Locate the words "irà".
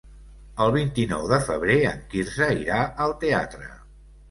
2.65-2.83